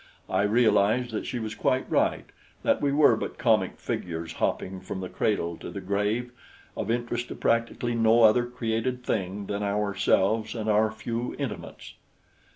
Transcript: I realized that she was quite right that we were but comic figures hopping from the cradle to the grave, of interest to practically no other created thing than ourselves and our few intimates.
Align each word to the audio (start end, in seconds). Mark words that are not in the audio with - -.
I 0.31 0.41
realized 0.41 1.11
that 1.11 1.27
she 1.27 1.37
was 1.37 1.53
quite 1.53 1.87
right 1.87 2.25
that 2.63 2.81
we 2.81 2.91
were 2.91 3.15
but 3.15 3.37
comic 3.37 3.77
figures 3.77 4.33
hopping 4.41 4.79
from 4.79 4.99
the 4.99 5.09
cradle 5.09 5.57
to 5.57 5.69
the 5.69 5.79
grave, 5.79 6.31
of 6.75 6.89
interest 6.89 7.27
to 7.27 7.35
practically 7.35 7.93
no 7.93 8.23
other 8.23 8.47
created 8.47 9.03
thing 9.03 9.45
than 9.45 9.61
ourselves 9.61 10.55
and 10.55 10.67
our 10.67 10.89
few 10.89 11.35
intimates. 11.37 11.93